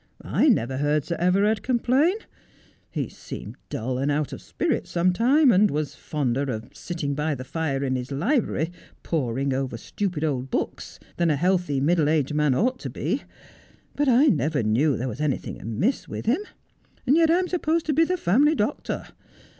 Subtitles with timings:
[0.25, 2.15] I never heard Sir Everard complain.
[2.89, 7.43] He seemed dull and out of spirits sometimes, and was fonder of sitting by the
[7.43, 8.71] fire in his library
[9.03, 13.21] poring over stupid old books than a healthy middle aged man ought to bs.
[13.95, 16.39] But I never knew there was anything amiss with him.
[17.05, 19.09] Yet I'm supposed to be the family doctor.